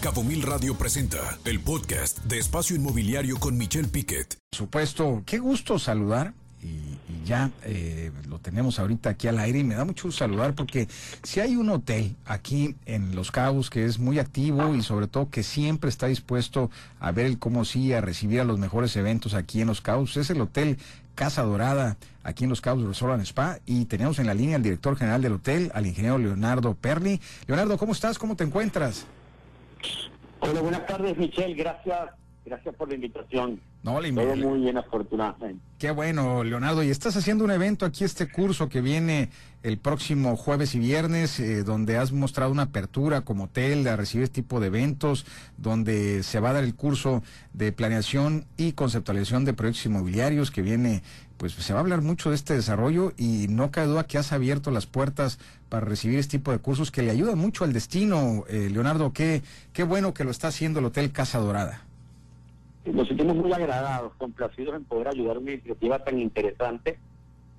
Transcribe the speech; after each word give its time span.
Cabo 0.00 0.24
Mil 0.24 0.40
Radio 0.40 0.74
presenta 0.76 1.38
el 1.44 1.60
podcast 1.60 2.20
de 2.24 2.38
Espacio 2.38 2.74
Inmobiliario 2.74 3.38
con 3.38 3.58
Michelle 3.58 3.88
Piquet. 3.88 4.38
Por 4.50 4.56
supuesto, 4.56 5.22
qué 5.26 5.38
gusto 5.38 5.78
saludar. 5.78 6.32
Y, 6.62 6.96
ya 7.26 7.50
eh, 7.64 8.10
lo 8.26 8.38
tenemos 8.38 8.78
ahorita 8.78 9.10
aquí 9.10 9.28
al 9.28 9.38
aire 9.38 9.58
y 9.58 9.64
me 9.64 9.74
da 9.74 9.84
mucho 9.84 10.08
gusto 10.08 10.20
saludar 10.20 10.54
porque 10.54 10.88
si 11.22 11.40
hay 11.40 11.54
un 11.54 11.68
hotel 11.68 12.16
aquí 12.24 12.76
en 12.86 13.14
Los 13.14 13.30
Cabos 13.30 13.68
que 13.68 13.84
es 13.84 13.98
muy 13.98 14.18
activo 14.18 14.74
y 14.74 14.82
sobre 14.82 15.06
todo 15.06 15.28
que 15.28 15.42
siempre 15.42 15.90
está 15.90 16.06
dispuesto 16.06 16.70
a 16.98 17.12
ver 17.12 17.26
el 17.26 17.38
cómo 17.38 17.66
sí, 17.66 17.92
a 17.92 18.00
recibir 18.00 18.40
a 18.40 18.44
los 18.44 18.58
mejores 18.58 18.96
eventos 18.96 19.34
aquí 19.34 19.60
en 19.60 19.68
Los 19.68 19.82
Cabos, 19.82 20.16
es 20.16 20.30
el 20.30 20.40
Hotel 20.40 20.78
Casa 21.14 21.42
Dorada 21.42 21.98
aquí 22.24 22.44
en 22.44 22.50
Los 22.50 22.62
Cabos 22.62 22.84
Resort 22.84 23.12
and 23.12 23.22
Spa 23.24 23.58
y 23.66 23.84
tenemos 23.84 24.18
en 24.18 24.26
la 24.26 24.34
línea 24.34 24.56
al 24.56 24.62
director 24.62 24.96
general 24.96 25.20
del 25.20 25.34
hotel, 25.34 25.70
al 25.74 25.86
ingeniero 25.86 26.16
Leonardo 26.16 26.74
Perli. 26.74 27.20
Leonardo, 27.46 27.76
¿cómo 27.76 27.92
estás? 27.92 28.18
¿Cómo 28.18 28.34
te 28.34 28.44
encuentras? 28.44 29.06
Hola, 30.40 30.60
buenas 30.62 30.86
tardes, 30.86 31.16
Michelle. 31.16 31.54
Gracias, 31.54 32.10
gracias 32.50 32.74
por 32.74 32.88
la 32.88 32.96
invitación. 32.96 33.60
No, 33.82 34.00
la 34.00 34.12
Todo 34.12 34.36
muy 34.36 34.60
bien, 34.60 34.76
afortunadamente. 34.76 35.62
Qué 35.78 35.90
bueno, 35.92 36.42
Leonardo. 36.42 36.82
Y 36.82 36.90
estás 36.90 37.16
haciendo 37.16 37.44
un 37.44 37.52
evento 37.52 37.86
aquí, 37.86 38.04
este 38.04 38.28
curso 38.28 38.68
que 38.68 38.80
viene 38.80 39.30
el 39.62 39.78
próximo 39.78 40.36
jueves 40.36 40.74
y 40.74 40.80
viernes, 40.80 41.38
eh, 41.38 41.62
donde 41.62 41.96
has 41.96 42.12
mostrado 42.12 42.50
una 42.50 42.64
apertura 42.64 43.22
como 43.22 43.44
hotel 43.44 43.86
a 43.86 43.96
recibir 43.96 44.24
este 44.24 44.42
tipo 44.42 44.58
de 44.58 44.66
eventos, 44.66 45.24
donde 45.56 46.22
se 46.22 46.40
va 46.40 46.50
a 46.50 46.54
dar 46.54 46.64
el 46.64 46.74
curso 46.74 47.22
de 47.52 47.72
planeación 47.72 48.46
y 48.56 48.72
conceptualización 48.72 49.44
de 49.44 49.54
proyectos 49.54 49.86
inmobiliarios 49.86 50.50
que 50.50 50.62
viene, 50.62 51.02
pues 51.36 51.52
se 51.52 51.72
va 51.72 51.78
a 51.78 51.82
hablar 51.82 52.02
mucho 52.02 52.30
de 52.30 52.36
este 52.36 52.54
desarrollo 52.54 53.12
y 53.16 53.46
no 53.48 53.70
cabe 53.70 53.86
duda 53.86 54.04
que 54.04 54.18
has 54.18 54.32
abierto 54.32 54.70
las 54.70 54.86
puertas 54.86 55.38
para 55.68 55.86
recibir 55.86 56.18
este 56.18 56.38
tipo 56.38 56.50
de 56.50 56.58
cursos 56.58 56.90
que 56.90 57.02
le 57.02 57.12
ayudan 57.12 57.38
mucho 57.38 57.64
al 57.64 57.72
destino. 57.72 58.44
Eh, 58.48 58.68
Leonardo, 58.70 59.12
qué, 59.12 59.42
qué 59.72 59.84
bueno 59.84 60.12
que 60.12 60.24
lo 60.24 60.30
está 60.32 60.48
haciendo 60.48 60.80
el 60.80 60.86
Hotel 60.86 61.12
Casa 61.12 61.38
Dorada. 61.38 61.84
Nos 62.84 63.08
sentimos 63.08 63.36
muy 63.36 63.52
agradados, 63.52 64.14
complacidos 64.16 64.74
en 64.74 64.84
poder 64.84 65.08
ayudar 65.08 65.36
a 65.36 65.40
una 65.40 65.52
iniciativa 65.52 65.98
tan 66.02 66.18
interesante. 66.18 66.98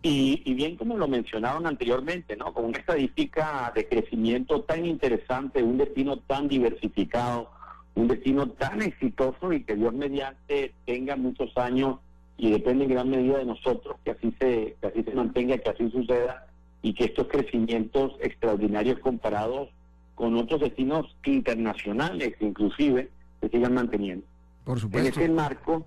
Y, 0.00 0.54
bien 0.54 0.76
como 0.76 0.96
lo 0.96 1.08
mencionaron 1.08 1.66
anteriormente, 1.66 2.36
¿no? 2.36 2.54
Con 2.54 2.66
una 2.66 2.78
estadística 2.78 3.72
de 3.74 3.88
crecimiento 3.88 4.62
tan 4.62 4.86
interesante, 4.86 5.62
un 5.62 5.76
destino 5.76 6.18
tan 6.20 6.46
diversificado, 6.46 7.50
un 7.96 8.06
destino 8.06 8.48
tan 8.48 8.80
exitoso 8.80 9.52
y 9.52 9.64
que 9.64 9.74
Dios 9.74 9.92
mediante 9.92 10.72
tenga 10.86 11.16
muchos 11.16 11.56
años 11.56 11.98
y 12.36 12.52
depende 12.52 12.84
en 12.84 12.90
gran 12.90 13.10
medida 13.10 13.38
de 13.38 13.44
nosotros 13.44 13.96
que 14.04 14.12
así 14.12 14.32
se, 14.38 14.76
que 14.80 14.86
así 14.86 15.02
se 15.02 15.14
mantenga, 15.14 15.58
que 15.58 15.70
así 15.70 15.90
suceda 15.90 16.46
y 16.80 16.94
que 16.94 17.06
estos 17.06 17.26
crecimientos 17.26 18.12
extraordinarios 18.20 19.00
comparados 19.00 19.68
con 20.14 20.36
otros 20.36 20.60
destinos 20.60 21.16
internacionales 21.24 22.34
inclusive 22.38 23.10
se 23.40 23.48
sigan 23.48 23.74
manteniendo. 23.74 24.24
Por 24.68 24.78
En 25.00 25.06
ese 25.06 25.26
marco, 25.30 25.86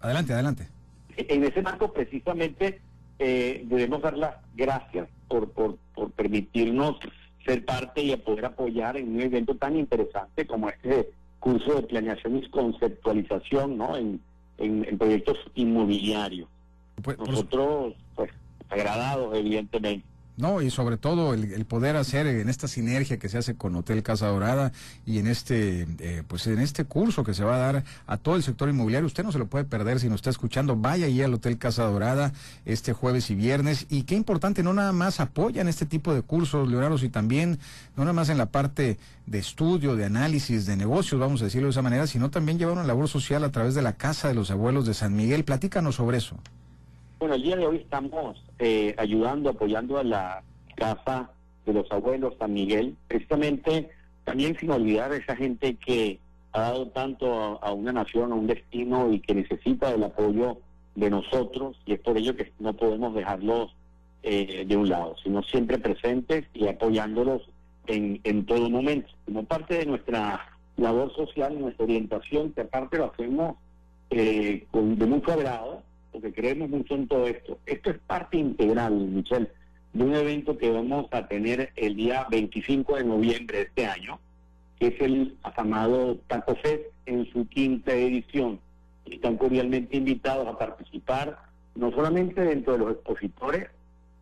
Adelante, 0.00 0.34
adelante. 0.34 0.68
en 1.16 1.44
ese 1.44 1.62
marco 1.62 1.94
precisamente 1.94 2.78
eh, 3.18 3.64
debemos 3.64 4.02
dar 4.02 4.18
las 4.18 4.34
gracias 4.54 5.08
por, 5.28 5.50
por, 5.52 5.78
por 5.94 6.10
permitirnos 6.10 6.96
ser 7.46 7.64
parte 7.64 8.02
y 8.02 8.14
poder 8.16 8.44
apoyar 8.44 8.98
en 8.98 9.14
un 9.14 9.22
evento 9.22 9.56
tan 9.56 9.76
interesante 9.76 10.46
como 10.46 10.68
este 10.68 11.10
curso 11.40 11.76
de 11.76 11.82
planeación 11.84 12.36
y 12.36 12.50
conceptualización 12.50 13.78
¿no? 13.78 13.96
en, 13.96 14.20
en, 14.58 14.84
en 14.86 14.98
proyectos 14.98 15.38
inmobiliarios. 15.54 16.50
Pues, 17.02 17.16
Nosotros, 17.16 17.94
pues, 18.14 18.30
agradados, 18.68 19.34
evidentemente. 19.38 20.04
No, 20.36 20.60
y 20.60 20.70
sobre 20.70 20.98
todo 20.98 21.32
el, 21.32 21.64
poder 21.64 21.96
hacer 21.96 22.26
en 22.26 22.50
esta 22.50 22.68
sinergia 22.68 23.18
que 23.18 23.30
se 23.30 23.38
hace 23.38 23.56
con 23.56 23.74
Hotel 23.74 24.02
Casa 24.02 24.26
Dorada 24.26 24.70
y 25.06 25.18
en 25.18 25.26
este, 25.28 25.86
eh, 25.98 26.22
pues 26.28 26.46
en 26.46 26.58
este 26.58 26.84
curso 26.84 27.24
que 27.24 27.32
se 27.32 27.42
va 27.42 27.56
a 27.56 27.58
dar 27.58 27.84
a 28.06 28.18
todo 28.18 28.36
el 28.36 28.42
sector 28.42 28.68
inmobiliario. 28.68 29.06
Usted 29.06 29.24
no 29.24 29.32
se 29.32 29.38
lo 29.38 29.46
puede 29.46 29.64
perder 29.64 29.98
si 29.98 30.08
nos 30.08 30.16
está 30.16 30.30
escuchando. 30.30 30.76
Vaya 30.76 31.06
ahí 31.06 31.22
al 31.22 31.32
Hotel 31.32 31.56
Casa 31.56 31.84
Dorada 31.84 32.32
este 32.66 32.92
jueves 32.92 33.30
y 33.30 33.34
viernes. 33.34 33.86
Y 33.88 34.02
qué 34.02 34.14
importante, 34.14 34.62
no 34.62 34.74
nada 34.74 34.92
más 34.92 35.20
apoyan 35.20 35.68
este 35.68 35.86
tipo 35.86 36.12
de 36.12 36.20
cursos, 36.20 36.68
Leonardo, 36.68 36.96
y 37.02 37.08
también, 37.08 37.58
no 37.96 38.04
nada 38.04 38.12
más 38.12 38.28
en 38.28 38.38
la 38.38 38.46
parte 38.46 38.98
de 39.24 39.38
estudio, 39.38 39.96
de 39.96 40.04
análisis, 40.04 40.66
de 40.66 40.76
negocios, 40.76 41.20
vamos 41.20 41.40
a 41.40 41.44
decirlo 41.44 41.68
de 41.68 41.72
esa 41.72 41.82
manera, 41.82 42.06
sino 42.06 42.30
también 42.30 42.58
llevar 42.58 42.74
una 42.74 42.84
labor 42.84 43.08
social 43.08 43.42
a 43.44 43.50
través 43.50 43.74
de 43.74 43.82
la 43.82 43.94
Casa 43.94 44.28
de 44.28 44.34
los 44.34 44.50
Abuelos 44.50 44.86
de 44.86 44.94
San 44.94 45.16
Miguel. 45.16 45.44
Platícanos 45.44 45.96
sobre 45.96 46.18
eso. 46.18 46.36
Bueno, 47.18 47.34
el 47.34 47.42
día 47.42 47.56
de 47.56 47.66
hoy 47.66 47.76
estamos 47.78 48.44
eh, 48.58 48.94
ayudando, 48.98 49.48
apoyando 49.48 49.96
a 49.96 50.04
la 50.04 50.42
Casa 50.74 51.30
de 51.64 51.72
los 51.72 51.90
Abuelos 51.90 52.34
San 52.38 52.52
Miguel, 52.52 52.94
precisamente 53.08 53.88
también 54.24 54.54
sin 54.58 54.70
olvidar 54.70 55.12
a 55.12 55.16
esa 55.16 55.34
gente 55.34 55.76
que 55.76 56.18
ha 56.52 56.60
dado 56.60 56.88
tanto 56.88 57.58
a, 57.62 57.72
una 57.72 57.92
nación, 57.92 58.32
a 58.32 58.34
un 58.34 58.46
destino 58.46 59.10
y 59.10 59.20
que 59.20 59.34
necesita 59.34 59.94
el 59.94 60.04
apoyo 60.04 60.58
de 60.94 61.08
nosotros 61.08 61.78
y 61.86 61.94
es 61.94 62.00
por 62.00 62.18
ello 62.18 62.36
que 62.36 62.52
no 62.58 62.74
podemos 62.74 63.14
dejarlos 63.14 63.74
eh, 64.22 64.66
de 64.66 64.76
un 64.76 64.90
lado, 64.90 65.16
sino 65.22 65.42
siempre 65.42 65.78
presentes 65.78 66.44
y 66.52 66.68
apoyándolos 66.68 67.48
en, 67.86 68.20
en 68.24 68.44
todo 68.44 68.68
momento, 68.68 69.08
como 69.24 69.44
parte 69.44 69.78
de 69.78 69.86
nuestra 69.86 70.58
labor 70.76 71.14
social, 71.14 71.58
nuestra 71.58 71.84
orientación, 71.84 72.52
que 72.52 72.60
aparte 72.60 72.98
lo 72.98 73.06
hacemos 73.06 73.56
eh, 74.10 74.66
con, 74.70 74.98
de 74.98 75.06
mucho 75.06 75.32
agrado, 75.32 75.82
porque 76.16 76.32
creemos 76.32 76.70
mucho 76.70 76.94
en 76.94 77.06
todo 77.08 77.26
esto. 77.26 77.58
Esto 77.66 77.90
es 77.90 77.98
parte 77.98 78.38
integral, 78.38 78.94
Michelle, 78.94 79.50
de 79.92 80.02
un 80.02 80.14
evento 80.14 80.56
que 80.56 80.70
vamos 80.70 81.08
a 81.10 81.28
tener 81.28 81.72
el 81.76 81.94
día 81.94 82.26
25 82.30 82.96
de 82.96 83.04
noviembre 83.04 83.58
de 83.58 83.64
este 83.64 83.84
año, 83.84 84.18
que 84.78 84.86
es 84.86 85.00
el 85.02 85.36
afamado 85.42 86.16
Taco 86.26 86.54
Fest 86.54 86.84
en 87.04 87.30
su 87.30 87.46
quinta 87.48 87.92
edición. 87.92 88.58
Están 89.04 89.36
cordialmente 89.36 89.98
invitados 89.98 90.48
a 90.48 90.56
participar, 90.56 91.38
no 91.74 91.90
solamente 91.90 92.40
dentro 92.40 92.72
de 92.72 92.78
los 92.78 92.92
expositores, 92.92 93.68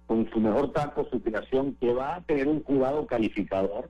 con 0.08 0.28
su 0.30 0.40
mejor 0.40 0.72
taco, 0.72 1.06
su 1.12 1.22
creación, 1.22 1.76
que 1.80 1.94
va 1.94 2.16
a 2.16 2.22
tener 2.22 2.48
un 2.48 2.64
jurado 2.64 3.06
calificador, 3.06 3.88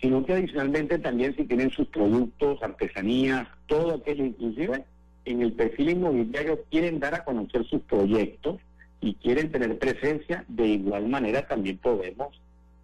sino 0.00 0.24
que 0.24 0.32
adicionalmente 0.32 0.98
también 0.98 1.36
si 1.36 1.44
tienen 1.44 1.70
sus 1.70 1.86
productos, 1.88 2.62
artesanías, 2.62 3.46
todo 3.66 3.96
aquello, 3.96 4.24
inclusive 4.24 4.86
en 5.24 5.42
el 5.42 5.52
perfil 5.52 5.90
inmobiliario 5.90 6.64
quieren 6.70 6.98
dar 7.00 7.14
a 7.14 7.24
conocer 7.24 7.64
sus 7.66 7.80
proyectos 7.82 8.60
y 9.00 9.14
quieren 9.14 9.50
tener 9.50 9.78
presencia, 9.78 10.44
de 10.48 10.66
igual 10.68 11.08
manera 11.08 11.46
también 11.46 11.78
podemos 11.78 12.40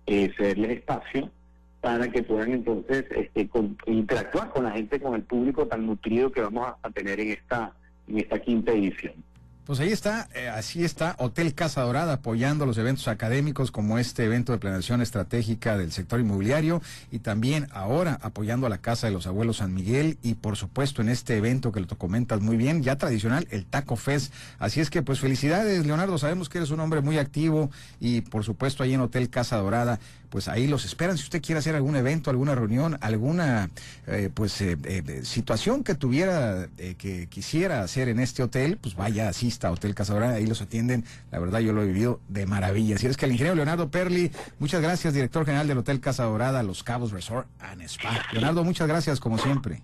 eh, 0.07 0.33
espacio 0.71 1.31
para 1.81 2.11
que 2.11 2.23
puedan 2.23 2.53
entonces 2.53 3.05
este, 3.11 3.49
con- 3.49 3.77
interactuar 3.87 4.51
con 4.51 4.65
la 4.65 4.73
gente, 4.73 5.01
con 5.01 5.15
el 5.15 5.23
público 5.23 5.67
tan 5.69 5.87
nutrido 5.87 6.33
que 6.33 6.41
vamos 6.41 6.67
a, 6.67 6.77
a 6.83 6.91
tener 6.91 7.21
en 7.21 7.31
esta, 7.31 7.73
en 8.09 8.19
esta 8.19 8.39
quinta 8.41 8.73
edición. 8.73 9.15
Pues 9.69 9.81
ahí 9.81 9.93
está, 9.93 10.31
eh, 10.35 10.49
así 10.49 10.83
está 10.83 11.15
Hotel 11.19 11.55
Casa 11.55 11.83
Dorada 11.83 12.15
apoyando 12.15 12.65
los 12.65 12.79
eventos 12.79 13.07
académicos 13.07 13.71
como 13.71 13.99
este 13.99 14.25
evento 14.25 14.53
de 14.53 14.59
planeación 14.59 15.03
estratégica 15.03 15.77
del 15.77 15.93
sector 15.93 16.21
inmobiliario 16.21 16.81
y 17.11 17.19
también 17.19 17.69
ahora 17.73 18.19
apoyando 18.23 18.67
a 18.67 18.71
la 18.71 18.79
Casa 18.79 19.09
de 19.09 19.13
los 19.13 19.27
Abuelos 19.27 19.59
San 19.59 19.75
Miguel 19.75 20.17
y 20.23 20.37
por 20.37 20.57
supuesto 20.57 21.03
en 21.03 21.11
este 21.11 21.37
evento 21.37 21.71
que 21.71 21.81
lo 21.81 21.87
comentas 21.87 22.41
muy 22.41 22.57
bien, 22.57 22.83
ya 22.83 22.97
tradicional, 22.97 23.47
el 23.51 23.67
Taco 23.67 23.97
Fest. 23.97 24.33
Así 24.59 24.81
es 24.81 24.89
que 24.89 25.03
pues 25.03 25.21
felicidades 25.21 25.85
Leonardo, 25.85 26.17
sabemos 26.17 26.49
que 26.49 26.57
eres 26.57 26.71
un 26.71 26.81
hombre 26.81 27.03
muy 27.03 27.19
activo 27.19 27.71
y 28.01 28.23
por 28.23 28.45
supuesto 28.45 28.83
ahí 28.83 28.95
en 28.95 29.03
Hotel 29.03 29.29
Casa 29.29 29.59
Dorada, 29.59 30.01
pues 30.31 30.49
ahí 30.49 30.67
los 30.67 30.85
esperan 30.85 31.17
si 31.17 31.25
usted 31.25 31.43
quiere 31.43 31.59
hacer 31.59 31.75
algún 31.75 31.97
evento, 31.97 32.31
alguna 32.31 32.55
reunión, 32.55 32.99
alguna 33.01 33.71
eh, 34.07 34.31
pues 34.33 34.61
eh, 34.61 34.77
eh, 34.85 35.21
situación 35.25 35.85
que 35.85 35.95
tuviera, 35.95 36.69
eh, 36.79 36.95
que 36.97 37.27
quisiera 37.29 37.83
hacer 37.83 38.09
en 38.09 38.19
este 38.21 38.43
hotel, 38.43 38.79
pues 38.81 38.95
vaya, 38.95 39.29
asista 39.29 39.69
a 39.69 39.73
Hotel 39.73 39.95
Casa 39.95 40.15
Dorada, 40.15 40.35
ahí 40.35 40.47
los 40.47 40.61
atienden, 40.61 41.05
la 41.31 41.39
verdad 41.39 41.61
yo 41.61 41.73
lo 41.73 41.83
he 41.83 41.87
vivido 41.87 42.21
de 42.29 42.47
maravilla. 42.47 42.97
Así 42.97 43.07
es 43.07 43.17
que 43.17 43.27
el 43.27 43.33
ingeniero 43.33 43.57
Leonardo 43.57 43.91
Perli, 43.91 44.31
muchas 44.59 44.83
gracias, 44.83 45.15
director 45.15 45.45
general 45.45 45.67
del 45.69 45.79
Hotel 45.79 46.01
Casa 46.01 46.25
Dorada, 46.25 46.63
Los 46.63 46.83
Cabos 46.83 47.13
Resort 47.13 47.49
and 47.61 47.83
Spa. 47.83 48.23
Leonardo, 48.33 48.65
muchas 48.65 48.89
gracias 48.89 49.21
como 49.21 49.39
siempre. 49.39 49.83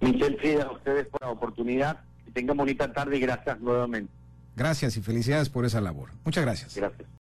Michelle 0.00 0.36
Frida, 0.38 0.64
a 0.64 0.72
ustedes 0.72 1.06
por 1.06 1.20
la 1.22 1.30
oportunidad, 1.30 2.00
que 2.24 2.32
tengan 2.32 2.56
bonita 2.56 2.92
tarde 2.92 3.16
y 3.16 3.20
gracias 3.20 3.60
nuevamente. 3.60 4.12
Gracias 4.56 4.96
y 4.96 5.02
felicidades 5.02 5.48
por 5.48 5.64
esa 5.64 5.80
labor. 5.80 6.10
Muchas 6.24 6.44
gracias. 6.44 6.74
Gracias. 6.74 7.21